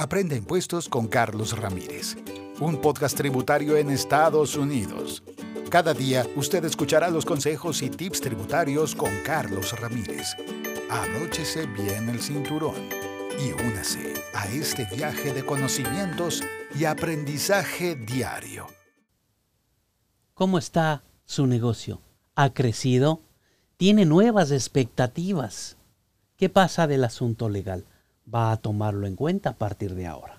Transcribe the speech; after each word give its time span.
Aprende 0.00 0.34
impuestos 0.34 0.88
con 0.88 1.08
Carlos 1.08 1.54
Ramírez, 1.58 2.16
un 2.58 2.80
podcast 2.80 3.14
tributario 3.14 3.76
en 3.76 3.90
Estados 3.90 4.56
Unidos. 4.56 5.22
Cada 5.68 5.92
día 5.92 6.26
usted 6.36 6.64
escuchará 6.64 7.10
los 7.10 7.26
consejos 7.26 7.82
y 7.82 7.90
tips 7.90 8.22
tributarios 8.22 8.94
con 8.94 9.10
Carlos 9.26 9.78
Ramírez. 9.78 10.34
Abróchese 10.88 11.66
bien 11.66 12.08
el 12.08 12.18
cinturón 12.18 12.76
y 13.44 13.52
únase 13.52 14.14
a 14.32 14.48
este 14.48 14.86
viaje 14.86 15.34
de 15.34 15.44
conocimientos 15.44 16.42
y 16.74 16.86
aprendizaje 16.86 17.94
diario. 17.94 18.68
¿Cómo 20.32 20.56
está 20.56 21.04
su 21.26 21.46
negocio? 21.46 22.00
¿Ha 22.36 22.54
crecido? 22.54 23.20
¿Tiene 23.76 24.06
nuevas 24.06 24.50
expectativas? 24.50 25.76
¿Qué 26.38 26.48
pasa 26.48 26.86
del 26.86 27.04
asunto 27.04 27.50
legal? 27.50 27.84
¿Va 28.32 28.52
a 28.52 28.56
tomarlo 28.56 29.06
en 29.06 29.16
cuenta 29.16 29.50
a 29.50 29.54
partir 29.54 29.94
de 29.94 30.06
ahora? 30.06 30.38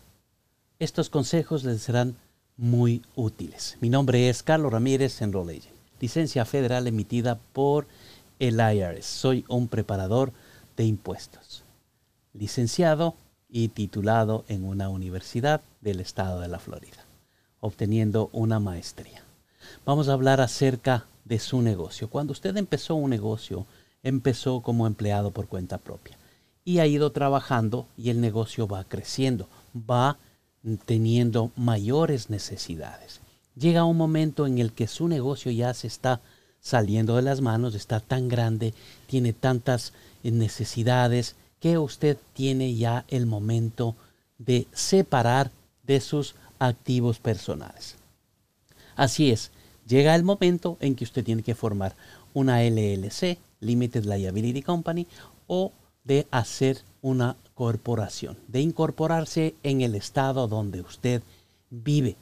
Estos 0.80 1.09
consejos 1.09 1.63
les 1.63 1.81
serán 1.81 2.16
muy 2.57 3.02
útiles. 3.16 3.77
Mi 3.81 3.90
nombre 3.90 4.30
es 4.30 4.44
Carlos 4.44 4.71
Ramírez 4.71 5.21
Enroll 5.21 5.62
licencia 5.99 6.45
federal 6.45 6.88
emitida 6.88 7.38
por 7.54 7.85
el 8.40 8.59
IRS. 8.59 9.05
Soy 9.05 9.45
un 9.48 9.67
preparador 9.67 10.31
de 10.77 10.85
impuestos, 10.85 11.63
licenciado 12.34 13.16
y 13.49 13.67
titulado 13.67 14.45
en 14.48 14.63
una 14.63 14.90
universidad 14.90 15.62
del 15.82 15.99
estado 15.99 16.40
de 16.40 16.48
la 16.48 16.59
Florida, 16.59 17.05
obteniendo 17.59 18.29
una 18.32 18.59
maestría. 18.59 19.21
Vamos 19.85 20.09
a 20.09 20.13
hablar 20.13 20.41
acerca 20.41 21.05
de 21.26 21.40
su 21.40 21.62
negocio. 21.62 22.09
Cuando 22.09 22.32
usted 22.32 22.55
empezó 22.57 22.95
un 22.95 23.09
negocio, 23.09 23.66
empezó 24.02 24.62
como 24.62 24.88
empleado 24.88 25.32
por 25.32 25.48
cuenta 25.48 25.77
propia 25.77 26.18
y 26.63 26.79
ha 26.79 26.88
ido 26.88 27.11
trabajando 27.11 27.88
y 27.97 28.09
el 28.09 28.21
negocio 28.21 28.67
va 28.67 28.83
creciendo, 28.83 29.49
va 29.75 30.17
teniendo 30.85 31.51
mayores 31.55 32.29
necesidades. 32.29 33.21
Llega 33.55 33.84
un 33.84 33.98
momento 33.98 34.45
en 34.45 34.59
el 34.59 34.71
que 34.71 34.87
su 34.87 35.07
negocio 35.07 35.51
ya 35.51 35.73
se 35.73 35.87
está 35.87 36.21
saliendo 36.59 37.15
de 37.15 37.23
las 37.23 37.41
manos, 37.41 37.76
está 37.76 37.99
tan 37.99 38.27
grande, 38.27 38.73
tiene 39.07 39.34
tantas 39.34 39.93
necesidades 40.23 41.35
que 41.59 41.77
usted 41.77 42.18
tiene 42.34 42.75
ya 42.75 43.05
el 43.07 43.25
momento 43.25 43.96
de 44.37 44.68
separar 44.71 45.51
de 45.84 45.99
sus 45.99 46.35
activos 46.59 47.20
personales. 47.20 47.96
Así 48.96 49.31
es, 49.31 49.51
llega 49.87 50.15
el 50.15 50.23
momento 50.23 50.77
en 50.79 50.96
que 50.96 51.03
usted 51.03 51.23
tiene 51.23 51.43
que 51.43 51.55
formar 51.55 51.96
una 52.34 52.63
LLC, 52.63 53.37
Limited 53.59 54.05
Liability 54.05 54.62
Company, 54.62 55.07
o 55.48 55.71
de 56.04 56.27
hacer 56.32 56.84
una 57.02 57.35
corporación, 57.54 58.38
de 58.48 58.62
incorporarse 58.62 59.55
en 59.63 59.82
el 59.82 59.96
estado 59.96 60.48
donde 60.48 60.82
usted 60.82 61.21
vive. 61.70 62.16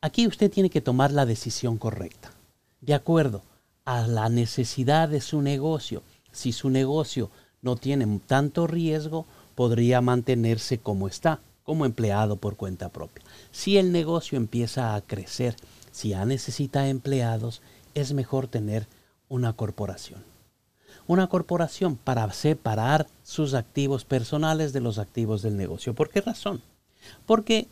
Aquí 0.00 0.26
usted 0.26 0.50
tiene 0.50 0.70
que 0.70 0.80
tomar 0.80 1.12
la 1.12 1.26
decisión 1.26 1.78
correcta, 1.78 2.32
de 2.80 2.94
acuerdo 2.94 3.42
a 3.84 4.06
la 4.06 4.28
necesidad 4.28 5.08
de 5.08 5.20
su 5.20 5.42
negocio. 5.42 6.02
Si 6.32 6.52
su 6.52 6.70
negocio 6.70 7.30
no 7.62 7.76
tiene 7.76 8.20
tanto 8.26 8.66
riesgo, 8.66 9.26
podría 9.54 10.00
mantenerse 10.00 10.78
como 10.78 11.08
está, 11.08 11.40
como 11.64 11.84
empleado 11.84 12.36
por 12.36 12.56
cuenta 12.56 12.88
propia. 12.88 13.24
Si 13.52 13.78
el 13.78 13.92
negocio 13.92 14.38
empieza 14.38 14.94
a 14.94 15.00
crecer, 15.00 15.56
si 15.92 16.10
ya 16.10 16.24
necesita 16.24 16.88
empleados, 16.88 17.62
es 17.94 18.12
mejor 18.12 18.48
tener 18.48 18.86
una 19.28 19.52
corporación. 19.52 20.24
Una 21.06 21.28
corporación 21.28 21.96
para 21.96 22.30
separar 22.32 23.06
sus 23.22 23.54
activos 23.54 24.04
personales 24.04 24.72
de 24.72 24.80
los 24.80 24.98
activos 24.98 25.42
del 25.42 25.56
negocio. 25.56 25.94
¿Por 25.94 26.10
qué 26.10 26.20
razón? 26.20 26.62
Porque 27.26 27.66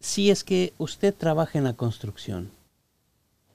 si 0.00 0.30
es 0.30 0.44
que 0.44 0.72
usted 0.78 1.14
trabaja 1.14 1.58
en 1.58 1.64
la 1.64 1.74
construcción 1.74 2.50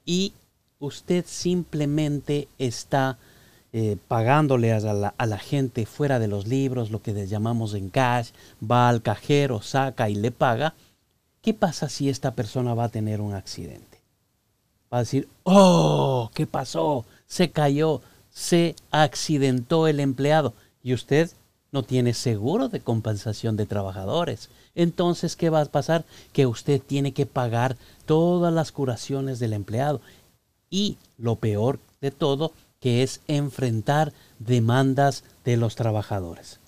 y 0.04 0.32
usted 0.78 1.24
simplemente 1.26 2.48
está 2.58 3.18
eh, 3.72 3.96
pagándole 4.08 4.72
a 4.72 4.80
la, 4.80 5.14
a 5.16 5.26
la, 5.26 5.38
gente 5.38 5.86
fuera 5.86 6.18
de 6.18 6.28
los 6.28 6.46
libros, 6.46 6.90
lo 6.90 7.00
que 7.00 7.14
les 7.14 7.30
llamamos 7.30 7.72
en 7.72 7.88
cash, 7.88 8.30
va 8.62 8.88
al 8.88 9.00
cajero, 9.00 9.62
saca 9.62 10.10
y 10.10 10.14
le 10.14 10.30
paga, 10.30 10.74
¿qué 11.40 11.54
pasa 11.54 11.88
si 11.88 12.10
esta 12.10 12.34
persona 12.34 12.74
va 12.74 12.84
a 12.84 12.88
tener 12.90 13.22
un 13.22 13.32
accidente? 13.32 14.02
Va 14.92 14.98
a 14.98 15.00
decir, 15.00 15.26
oh, 15.44 16.30
¿qué 16.34 16.46
pasó? 16.46 17.06
Se 17.26 17.50
cayó, 17.50 18.02
se 18.32 18.74
accidentó 18.90 19.86
el 19.86 20.00
empleado 20.00 20.54
y 20.82 20.94
usted 20.94 21.30
no 21.70 21.82
tiene 21.82 22.14
seguro 22.14 22.68
de 22.68 22.80
compensación 22.80 23.56
de 23.56 23.66
trabajadores. 23.66 24.50
Entonces, 24.74 25.36
¿qué 25.36 25.50
va 25.50 25.60
a 25.60 25.66
pasar? 25.66 26.04
Que 26.32 26.46
usted 26.46 26.80
tiene 26.80 27.12
que 27.12 27.26
pagar 27.26 27.76
todas 28.04 28.52
las 28.52 28.72
curaciones 28.72 29.38
del 29.38 29.52
empleado. 29.52 30.00
Y 30.70 30.98
lo 31.18 31.36
peor 31.36 31.78
de 32.00 32.10
todo, 32.10 32.52
que 32.80 33.02
es 33.02 33.20
enfrentar 33.28 34.12
demandas 34.38 35.24
de 35.44 35.56
los 35.56 35.76
trabajadores. 35.76 36.60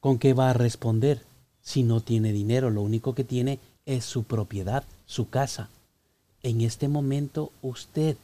¿Con 0.00 0.18
qué 0.18 0.34
va 0.34 0.50
a 0.50 0.54
responder? 0.54 1.22
Si 1.60 1.82
no 1.82 2.00
tiene 2.00 2.32
dinero, 2.32 2.70
lo 2.70 2.82
único 2.82 3.14
que 3.14 3.24
tiene 3.24 3.60
es 3.86 4.04
su 4.04 4.24
propiedad, 4.24 4.84
su 5.06 5.28
casa. 5.28 5.68
En 6.42 6.62
este 6.62 6.88
momento 6.88 7.52
usted 7.60 8.16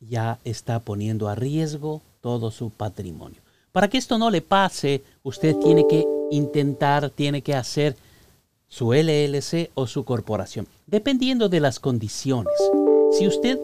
ya 0.00 0.38
está 0.44 0.80
poniendo 0.80 1.28
a 1.28 1.34
riesgo 1.34 2.02
todo 2.20 2.50
su 2.50 2.70
patrimonio. 2.70 3.40
Para 3.72 3.88
que 3.88 3.98
esto 3.98 4.18
no 4.18 4.30
le 4.30 4.42
pase, 4.42 5.02
usted 5.22 5.54
tiene 5.56 5.86
que 5.88 6.04
intentar, 6.30 7.10
tiene 7.10 7.42
que 7.42 7.54
hacer 7.54 7.96
su 8.68 8.92
LLC 8.92 9.70
o 9.74 9.86
su 9.86 10.04
corporación, 10.04 10.66
dependiendo 10.86 11.48
de 11.48 11.60
las 11.60 11.78
condiciones. 11.78 12.54
Si 13.16 13.26
usted 13.26 13.58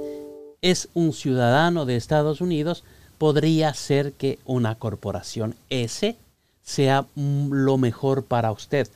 es 0.60 0.88
un 0.94 1.12
ciudadano 1.12 1.86
de 1.86 1.97
Estados 1.97 2.41
Unidos, 2.41 2.84
podría 3.18 3.72
ser 3.74 4.12
que 4.12 4.38
una 4.44 4.74
corporación 4.76 5.54
S 5.70 6.16
sea 6.62 7.06
lo 7.14 7.78
mejor 7.78 8.24
para 8.24 8.53
usted. 8.53 8.88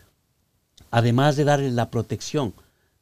Además 0.91 1.37
de 1.37 1.45
darle 1.45 1.71
la 1.71 1.91
protección 1.91 2.53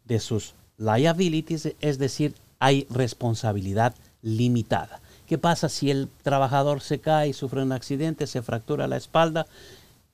de 0.05 0.21
sus 0.21 0.55
liabilities, 0.77 1.75
es 1.81 1.99
decir, 1.99 2.35
hay 2.59 2.87
responsabilidad 2.91 3.95
limitada. 4.23 5.01
¿Qué 5.27 5.39
pasa 5.39 5.69
si 5.69 5.91
el 5.91 6.09
trabajador 6.23 6.81
se 6.81 7.01
cae, 7.01 7.33
sufre 7.33 7.63
un 7.63 7.73
accidente, 7.73 8.27
se 8.27 8.43
fractura 8.43 8.89
la 8.89 8.97
espalda? 8.97 9.47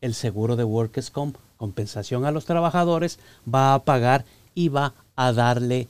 El 0.00 0.15
seguro 0.15 0.56
de 0.56 0.65
Workers 0.65 1.10
Comp, 1.10 1.37
compensación 1.56 2.25
a 2.25 2.31
los 2.32 2.44
trabajadores, 2.44 3.19
va 3.53 3.75
a 3.75 3.84
pagar 3.84 4.25
y 4.54 4.69
va 4.69 4.94
a 5.16 5.32
darle 5.32 5.88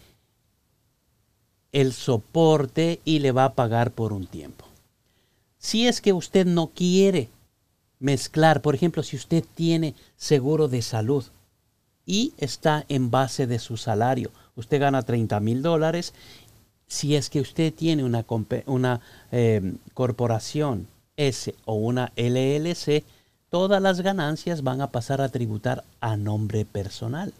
el 1.72 1.92
soporte 1.92 3.00
y 3.04 3.18
le 3.18 3.32
va 3.32 3.46
a 3.46 3.54
pagar 3.54 3.90
por 3.90 4.12
un 4.12 4.26
tiempo. 4.26 4.64
Si 5.58 5.86
es 5.88 6.00
que 6.00 6.12
usted 6.12 6.46
no 6.46 6.68
quiere 6.68 7.30
mezclar, 7.98 8.60
por 8.60 8.74
ejemplo, 8.74 9.02
si 9.02 9.16
usted 9.16 9.44
tiene 9.54 9.94
seguro 10.16 10.68
de 10.68 10.82
salud 10.82 11.24
y 12.06 12.34
está 12.36 12.84
en 12.88 13.10
base 13.10 13.46
de 13.46 13.58
su 13.58 13.78
salario, 13.78 14.30
usted 14.56 14.78
gana 14.78 15.02
30 15.02 15.40
mil 15.40 15.62
dólares 15.62 16.12
si 16.86 17.16
es 17.16 17.30
que 17.30 17.40
usted 17.40 17.72
tiene 17.72 18.04
una, 18.04 19.00
em, 19.30 19.78
corporación 19.94 20.86
S 21.16 21.54
o 21.64 21.74
una 21.74 22.12
LLC, 22.16 23.04
todas 23.50 23.80
las 23.80 24.00
ganancias 24.00 24.62
van 24.62 24.80
a 24.80 24.90
pasar 24.90 25.20
a 25.20 25.28
tributar 25.28 25.84
a 26.00 26.16
nombre 26.16 26.64
personal. 26.64 27.32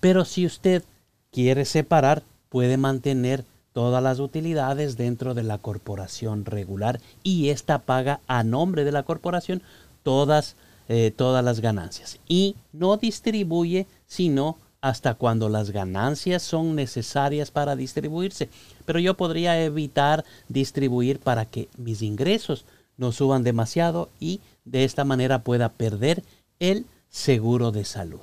Pero 0.00 0.24
si 0.24 0.46
usted 0.46 0.82
quiere 1.30 1.64
separar, 1.64 2.22
puede 2.48 2.76
mantener 2.76 3.44
todas 3.72 4.02
las 4.02 4.20
utilidades 4.20 4.96
dentro 4.96 5.34
de 5.34 5.42
la 5.42 5.58
corporación 5.58 6.46
regular 6.46 7.00
y 7.22 7.50
esta 7.50 7.80
paga 7.80 8.20
a 8.26 8.42
nombre 8.42 8.84
de 8.84 8.92
la 8.92 9.02
corporación 9.02 9.62
todas, 10.02 10.56
eh, 10.88 11.12
todas 11.14 11.44
las 11.44 11.60
ganancias 11.60 12.18
y 12.26 12.56
no 12.72 12.96
distribuye 12.96 13.86
sino 14.06 14.56
hasta 14.86 15.14
cuando 15.14 15.48
las 15.48 15.72
ganancias 15.72 16.44
son 16.44 16.76
necesarias 16.76 17.50
para 17.50 17.74
distribuirse. 17.74 18.48
Pero 18.84 19.00
yo 19.00 19.16
podría 19.16 19.60
evitar 19.64 20.24
distribuir 20.48 21.18
para 21.18 21.44
que 21.44 21.68
mis 21.76 22.02
ingresos 22.02 22.64
no 22.96 23.10
suban 23.10 23.42
demasiado 23.42 24.10
y 24.20 24.40
de 24.64 24.84
esta 24.84 25.04
manera 25.04 25.40
pueda 25.42 25.70
perder 25.70 26.22
el 26.60 26.86
seguro 27.10 27.72
de 27.72 27.84
salud. 27.84 28.20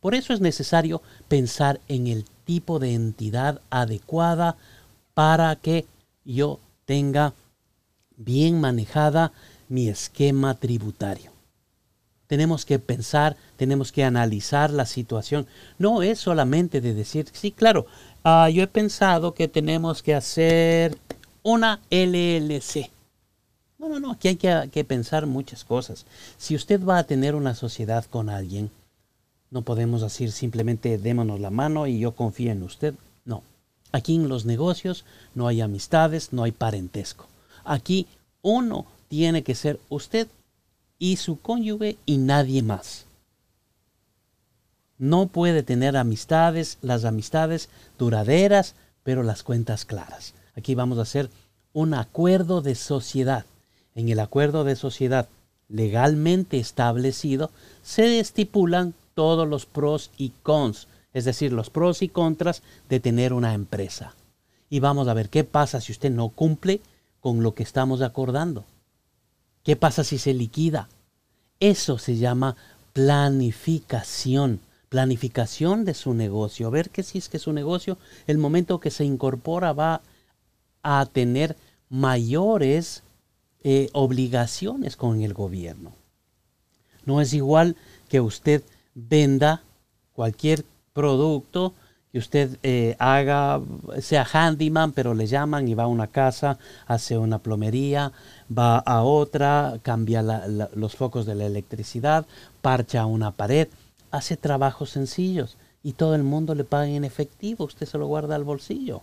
Por 0.00 0.14
eso 0.14 0.34
es 0.34 0.42
necesario 0.42 1.00
pensar 1.28 1.80
en 1.88 2.06
el 2.06 2.26
tipo 2.44 2.78
de 2.78 2.92
entidad 2.92 3.62
adecuada 3.70 4.56
para 5.14 5.56
que 5.56 5.86
yo 6.26 6.60
tenga 6.84 7.32
bien 8.18 8.60
manejada 8.60 9.32
mi 9.70 9.88
esquema 9.88 10.52
tributario 10.52 11.33
tenemos 12.34 12.64
que 12.64 12.80
pensar, 12.80 13.36
tenemos 13.56 13.92
que 13.92 14.02
analizar 14.02 14.72
la 14.72 14.86
situación. 14.86 15.46
No 15.78 16.02
es 16.02 16.18
solamente 16.18 16.80
de 16.80 16.92
decir, 16.92 17.28
sí, 17.32 17.52
claro, 17.52 17.86
ah, 18.24 18.50
yo 18.50 18.64
he 18.64 18.66
pensado 18.66 19.34
que 19.34 19.46
tenemos 19.46 20.02
que 20.02 20.16
hacer 20.16 20.98
una 21.44 21.80
LLC. 21.92 22.90
No, 23.78 23.88
no, 23.88 24.00
no, 24.00 24.10
aquí 24.10 24.26
hay 24.26 24.34
que, 24.34 24.68
que 24.72 24.82
pensar 24.82 25.26
muchas 25.26 25.62
cosas. 25.62 26.06
Si 26.36 26.56
usted 26.56 26.84
va 26.84 26.98
a 26.98 27.04
tener 27.04 27.36
una 27.36 27.54
sociedad 27.54 28.04
con 28.06 28.28
alguien, 28.28 28.68
no 29.52 29.62
podemos 29.62 30.00
decir 30.00 30.32
simplemente 30.32 30.98
démonos 30.98 31.38
la 31.38 31.50
mano 31.50 31.86
y 31.86 32.00
yo 32.00 32.16
confío 32.16 32.50
en 32.50 32.64
usted. 32.64 32.94
No. 33.24 33.44
Aquí 33.92 34.16
en 34.16 34.28
los 34.28 34.44
negocios 34.44 35.04
no 35.36 35.46
hay 35.46 35.60
amistades, 35.60 36.32
no 36.32 36.42
hay 36.42 36.50
parentesco. 36.50 37.28
Aquí 37.62 38.08
uno 38.42 38.86
tiene 39.06 39.44
que 39.44 39.54
ser 39.54 39.78
usted 39.88 40.26
y 40.98 41.16
su 41.16 41.40
cónyuge 41.40 41.96
y 42.06 42.18
nadie 42.18 42.62
más. 42.62 43.06
No 44.98 45.26
puede 45.26 45.62
tener 45.62 45.96
amistades, 45.96 46.78
las 46.80 47.04
amistades 47.04 47.68
duraderas, 47.98 48.74
pero 49.02 49.22
las 49.22 49.42
cuentas 49.42 49.84
claras. 49.84 50.34
Aquí 50.56 50.74
vamos 50.74 50.98
a 50.98 51.02
hacer 51.02 51.30
un 51.72 51.94
acuerdo 51.94 52.62
de 52.62 52.74
sociedad. 52.74 53.44
En 53.94 54.08
el 54.08 54.20
acuerdo 54.20 54.64
de 54.64 54.76
sociedad 54.76 55.28
legalmente 55.68 56.58
establecido 56.58 57.50
se 57.82 58.20
estipulan 58.20 58.94
todos 59.14 59.48
los 59.48 59.66
pros 59.66 60.10
y 60.16 60.32
cons, 60.42 60.88
es 61.12 61.24
decir, 61.24 61.52
los 61.52 61.70
pros 61.70 62.02
y 62.02 62.08
contras 62.08 62.62
de 62.88 63.00
tener 63.00 63.32
una 63.32 63.54
empresa. 63.54 64.14
Y 64.70 64.80
vamos 64.80 65.08
a 65.08 65.14
ver 65.14 65.28
qué 65.28 65.44
pasa 65.44 65.80
si 65.80 65.92
usted 65.92 66.10
no 66.10 66.28
cumple 66.30 66.80
con 67.20 67.42
lo 67.42 67.54
que 67.54 67.62
estamos 67.62 68.02
acordando. 68.02 68.64
¿Qué 69.64 69.76
pasa 69.76 70.04
si 70.04 70.18
se 70.18 70.34
liquida? 70.34 70.88
Eso 71.58 71.96
se 71.98 72.16
llama 72.16 72.56
planificación, 72.92 74.60
planificación 74.90 75.86
de 75.86 75.94
su 75.94 76.12
negocio. 76.12 76.70
Ver 76.70 76.90
que 76.90 77.02
si 77.02 77.18
es 77.18 77.30
que 77.30 77.38
su 77.38 77.52
negocio, 77.52 77.96
el 78.26 78.36
momento 78.36 78.78
que 78.78 78.90
se 78.90 79.04
incorpora, 79.04 79.72
va 79.72 80.02
a 80.82 81.06
tener 81.06 81.56
mayores 81.88 83.02
eh, 83.62 83.88
obligaciones 83.94 84.96
con 84.96 85.22
el 85.22 85.32
gobierno. 85.32 85.92
No 87.06 87.22
es 87.22 87.32
igual 87.32 87.76
que 88.10 88.20
usted 88.20 88.62
venda 88.94 89.62
cualquier 90.12 90.64
producto 90.92 91.72
que 92.14 92.20
usted 92.20 92.58
eh, 92.62 92.94
haga, 93.00 93.60
sea 94.00 94.24
handyman, 94.24 94.92
pero 94.92 95.14
le 95.14 95.26
llaman 95.26 95.66
y 95.66 95.74
va 95.74 95.82
a 95.82 95.88
una 95.88 96.06
casa, 96.06 96.58
hace 96.86 97.18
una 97.18 97.40
plomería, 97.40 98.12
va 98.56 98.78
a 98.78 99.02
otra, 99.02 99.80
cambia 99.82 100.22
los 100.22 100.94
focos 100.94 101.26
de 101.26 101.34
la 101.34 101.46
electricidad, 101.46 102.24
parcha 102.62 103.04
una 103.04 103.32
pared, 103.32 103.66
hace 104.12 104.36
trabajos 104.36 104.90
sencillos 104.90 105.56
y 105.82 105.94
todo 105.94 106.14
el 106.14 106.22
mundo 106.22 106.54
le 106.54 106.62
paga 106.62 106.86
en 106.86 107.02
efectivo, 107.02 107.64
usted 107.64 107.84
se 107.84 107.98
lo 107.98 108.06
guarda 108.06 108.36
al 108.36 108.44
bolsillo. 108.44 109.02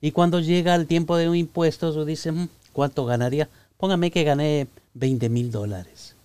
Y 0.00 0.10
cuando 0.10 0.40
llega 0.40 0.74
el 0.74 0.88
tiempo 0.88 1.16
de 1.16 1.28
un 1.28 1.36
impuesto, 1.36 2.04
dice, 2.04 2.32
mm, 2.32 2.48
¿cuánto 2.72 3.04
ganaría? 3.04 3.48
Póngame 3.76 4.10
que 4.10 4.24
gané 4.24 4.66
20 4.94 5.28
mil 5.28 5.52
dólares. 5.52 6.16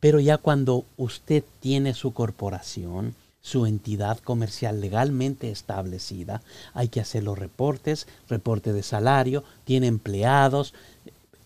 Pero 0.00 0.20
ya 0.20 0.36
cuando 0.36 0.84
usted 0.98 1.42
tiene 1.60 1.94
su 1.94 2.12
corporación, 2.12 3.14
su 3.42 3.66
entidad 3.66 4.18
comercial 4.18 4.80
legalmente 4.80 5.50
establecida, 5.50 6.42
hay 6.74 6.88
que 6.88 7.00
hacer 7.00 7.24
los 7.24 7.38
reportes, 7.38 8.06
reporte 8.28 8.72
de 8.72 8.84
salario, 8.84 9.42
tiene 9.64 9.88
empleados. 9.88 10.72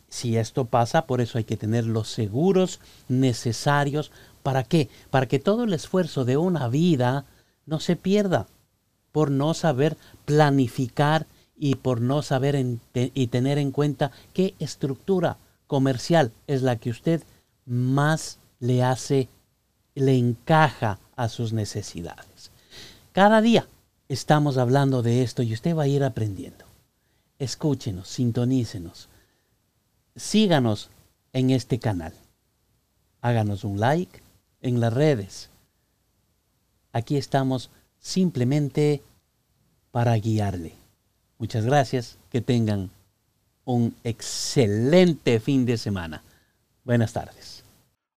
Si 0.08 0.36
esto 0.36 0.66
pasa, 0.66 1.06
por 1.06 1.22
eso 1.22 1.38
hay 1.38 1.44
que 1.44 1.56
tener 1.56 1.86
los 1.86 2.08
seguros 2.08 2.80
necesarios. 3.08 4.12
¿Para 4.42 4.62
qué? 4.62 4.90
Para 5.10 5.26
que 5.26 5.38
todo 5.38 5.64
el 5.64 5.72
esfuerzo 5.72 6.26
de 6.26 6.36
una 6.36 6.68
vida 6.68 7.24
no 7.64 7.80
se 7.80 7.96
pierda 7.96 8.46
por 9.10 9.30
no 9.30 9.54
saber 9.54 9.96
planificar 10.26 11.26
y 11.56 11.76
por 11.76 12.02
no 12.02 12.20
saber 12.20 12.62
y 12.92 13.26
tener 13.28 13.56
en 13.56 13.72
cuenta 13.72 14.12
qué 14.34 14.54
estructura 14.58 15.38
comercial 15.66 16.32
es 16.46 16.60
la 16.60 16.76
que 16.76 16.90
usted 16.90 17.22
más 17.64 18.38
le 18.60 18.84
hace, 18.84 19.30
le 19.94 20.18
encaja 20.18 20.98
a 21.16 21.28
sus 21.28 21.52
necesidades. 21.52 22.50
Cada 23.12 23.40
día 23.40 23.66
estamos 24.08 24.58
hablando 24.58 25.02
de 25.02 25.22
esto 25.22 25.42
y 25.42 25.52
usted 25.52 25.74
va 25.74 25.84
a 25.84 25.88
ir 25.88 26.04
aprendiendo. 26.04 26.64
Escúchenos, 27.38 28.08
sintonícenos, 28.08 29.08
síganos 30.14 30.90
en 31.32 31.50
este 31.50 31.78
canal. 31.78 32.12
Háganos 33.20 33.64
un 33.64 33.80
like 33.80 34.20
en 34.62 34.80
las 34.80 34.92
redes. 34.92 35.48
Aquí 36.92 37.16
estamos 37.16 37.70
simplemente 37.98 39.02
para 39.90 40.14
guiarle. 40.14 40.74
Muchas 41.38 41.64
gracias, 41.64 42.16
que 42.30 42.40
tengan 42.40 42.90
un 43.64 43.94
excelente 44.04 45.40
fin 45.40 45.66
de 45.66 45.76
semana. 45.76 46.22
Buenas 46.84 47.12
tardes. 47.12 47.65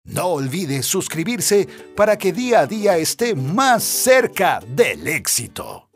No 0.09 0.29
olvide 0.29 0.83
suscribirse 0.83 1.69
para 1.95 2.17
que 2.17 2.33
día 2.33 2.61
a 2.61 2.67
día 2.67 2.97
esté 2.97 3.35
más 3.35 3.85
cerca 3.85 4.61
del 4.67 5.07
éxito. 5.07 5.88